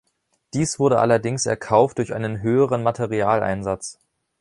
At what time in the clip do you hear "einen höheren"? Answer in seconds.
2.11-2.81